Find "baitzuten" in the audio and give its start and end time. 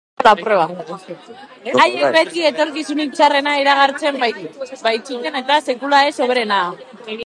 4.25-5.41